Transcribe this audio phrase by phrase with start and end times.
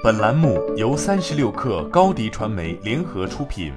[0.00, 3.72] 本栏目由三十六氪高低传媒联合出品。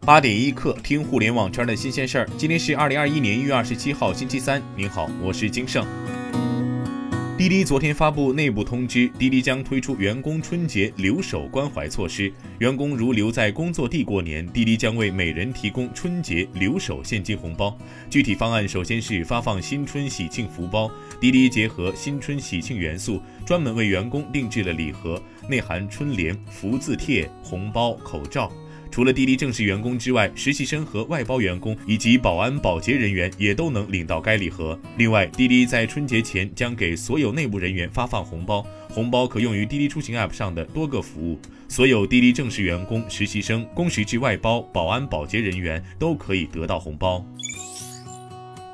[0.00, 2.28] 八点一刻，听互联网圈的新鲜事儿。
[2.36, 4.60] 今天是二零二一年一月二十七号，星期三。
[4.74, 5.86] 您好，我是金盛。
[7.42, 12.32] 滴滴昨天发布内部通知，滴滴将推出员工春节留守关怀措施。
[12.60, 17.76] 员工如留在工作地过年，滴滴将为每人提供春节留守现金红包。
[18.08, 20.88] 具体方案首先是发放新春喜庆福包。
[21.20, 28.52] 滴滴结合新春喜庆元素，专门为员工定制了礼盒，内含春联、福字贴、红包、口罩。
[28.92, 34.78] 除了滴滴正式员工之外，实习生和外包员工以及保安、保洁人员也都能领到该礼盒。
[34.98, 41.40] 另外，滴滴在春节前将给所有内部人员发放红包，红包可用于滴滴出行 App 上的多个服务。
[41.68, 47.24] 所有滴滴正式员工、实习生、工时制外包、保安、保洁人员都可以得到红包。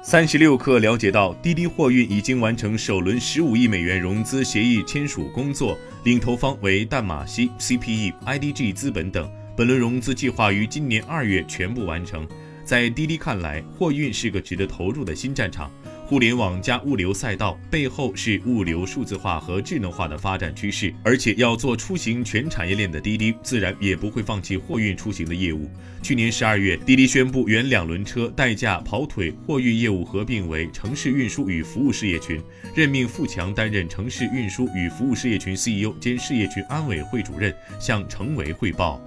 [0.03, 9.31] 三十六氪了解到，滴滴货运已经完成首轮十五亿美元融资协议签署工作，领投方为淡马锡、CPE、IDG 资本等。
[9.59, 12.25] 本轮融资计划于今年二月全部完成。
[12.65, 15.69] 在滴滴看来，货运是个值得投入的新战场。
[16.07, 25.69] 互联网加物流赛道背后是物流数字化和智能化的发展趋势，而且要做出行全产业链的滴滴，自然也不会放弃货运出行的业务。
[26.05, 32.41] 去年十二月，滴滴宣布原两轮车、代驾、跑腿货运业务合并为城市运输与服务事业群，
[32.77, 39.03] 任命付强担任城市运输与服务事业群 CEO 兼事业群安委会主任，向城委汇报。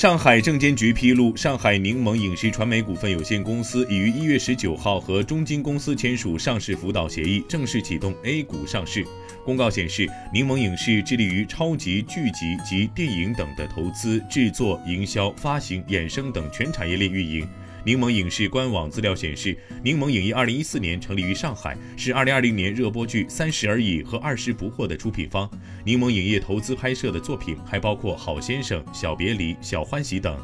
[0.00, 9.04] 上海证监局披露，上海柠檬影视传媒股份有限公司已于一月十九号和中金公司签署上市辅导协议，正式启动 A 股上市。
[9.44, 17.46] 公告显示，柠檬影视致力于超级剧集及电影等的投资、制作、营销、发行、衍生等全产业链运营。
[17.84, 25.50] 柠檬影视官网资料显示，柠檬影业二零一四年成立于上海，是二零二零年热播剧《三十而已》和《二十不惑》的出品方。
[25.84, 30.38] 柠檬影业投资拍摄的作品还包括《好先生》《小别离》《小欢喜》等。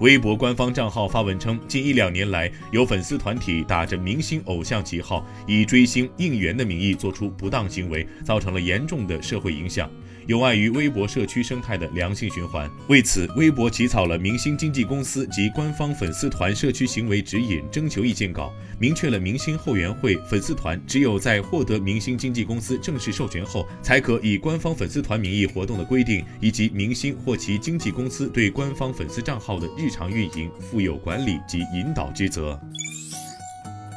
[0.00, 9.90] 微博官方账号发文称，近一两年来，有粉丝团体打着明星偶像旗号，以追星应援的名义做出不当行为，造成了严重的社会影响。
[10.28, 12.70] 有碍于微博社区生态的良性循环。
[12.88, 32.60] 为此，微博起草了明星经纪公司及官方粉丝团社区行为指引征求意见稿，明确了明星后援会粉丝团只有在获得明星经纪公司正式授权后，才可以官方粉丝团名义活动的规定，以及明星或其经纪公司对官方粉丝账号的日常运营负有管理及引导之责。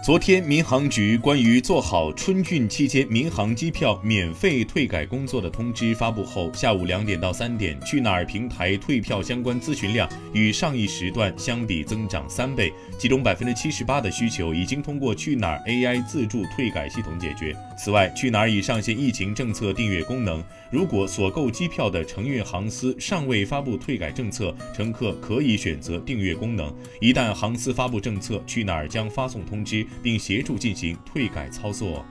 [0.03, 17.55] 昨天，民航局关于做好春运期间民航机票免费退改工作的通知发布后，下午两点到三点，去哪儿平台退票相关咨询量与上一时段相比增长三倍，其中百分之七十八的需求已经通过去哪儿 AI 自助退改系统解决。
[17.77, 26.75] 此外，去哪儿已上线疫情政策订阅功能，如果所购机票的承运航司尚未发布退改政策，乘客可以选择订阅功能。
[26.99, 29.85] 一旦航司发布政策，去哪儿将发送通知。
[30.01, 32.05] 并协助进行退改操作。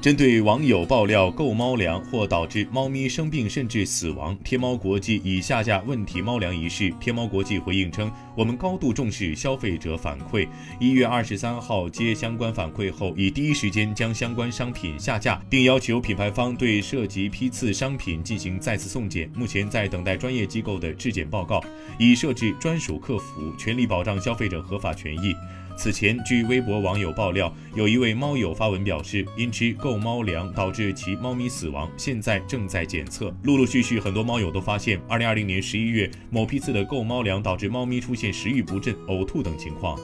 [0.00, 6.92] 针对网友爆料购猫粮或导致猫咪生病甚至死亡，天猫国际已下架问题猫粮一事。
[6.98, 10.48] 天猫国际回应称，我们高度重视消费者反馈，
[10.80, 19.30] 一月二十三号接相关反馈后，已第一时间将相关商品下架，并要求品牌方对涉及批次商品进行再次送检。
[19.36, 21.62] 目前在等待专业机构的质检报告，
[21.96, 25.32] 已设置专属客服，全力保障消费者合法权益。
[25.76, 33.34] 此前，据微博网友爆料，有一位猫友发文表示，因吃购猫粮导致其猫咪死亡，现在正在检测。
[33.42, 39.98] 陆陆续续，很多猫友都发现，2020年11月某批次的购猫粮导致猫咪出现食欲不振、呕吐等情况。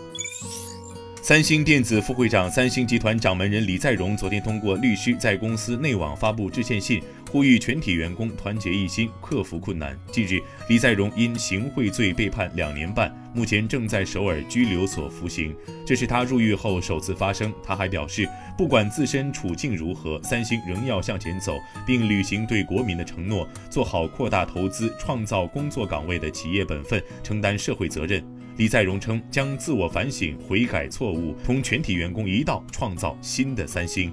[1.20, 9.94] 三星电子副会长、三星集团掌门人李在镕昨天通过律师在公司内网发布致歉信，呼吁全体员工团结一心，克服困难。
[10.10, 11.12] 近日，李在镕。
[11.14, 15.54] 因行贿罪被判两年半，目前正在首尔拘留所服刑。
[15.84, 17.52] 这是他入狱后首次发声。
[17.62, 28.24] 他还表示，不管自身处境如何，三星仍要向前走，并履行对国民的承诺，做好扩大投资、创造工作岗位的企业本分，承担社会责任。
[28.56, 34.12] 李在镕称将自我反省、悔改错误，同全体员工一道创造新的三星。